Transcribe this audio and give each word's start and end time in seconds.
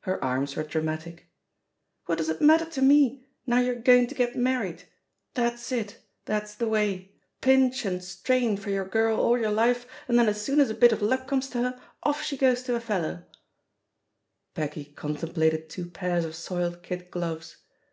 Her 0.00 0.18
arms 0.24 0.56
were 0.56 0.64
dramatic. 0.64 1.28
"What 2.06 2.18
does 2.18 2.28
it 2.28 2.40
matter 2.40 2.64
to 2.64 2.82
me, 2.82 3.28
now 3.46 3.60
you're 3.60 3.76
going 3.76 4.08
to 4.08 4.14
get 4.16 4.34
married? 4.34 4.88
That's 5.34 5.70
it, 5.70 5.98
that's 6.24 6.56
the 6.56 6.66
way— 6.66 7.12
pinch 7.42 7.84
and 7.84 8.02
strain 8.02 8.56
for 8.56 8.70
your 8.70 8.84
girl 8.84 9.20
all 9.20 9.38
your 9.38 9.52
life, 9.52 9.86
and 10.08 10.18
THE 10.18 10.24
POSITION 10.24 10.24
OF 10.24 10.26
PEGGY 10.26 10.26
HARPER 10.26 10.26
«89 10.26 10.26
then 10.26 10.28
as 10.30 10.42
soon 10.42 10.60
as 10.60 10.70
a 10.76 10.80
bit 10.80 10.92
of 10.92 11.00
luck 11.08 11.28
comes 11.28 11.48
to 11.50 11.58
her, 11.62 11.80
off 12.02 12.22
she 12.24 12.36
goes 12.36 12.62
to 12.64 12.74
a 12.74 12.80
fellow 12.80 13.22
I" 13.22 13.24
Peggy 14.54 14.84
contemplated 14.96 15.68
two 15.70 15.88
pairs 15.88 16.24
of 16.24 16.34
soiled 16.34 16.82
kid 16.82 17.08
gloves. 17.12 17.58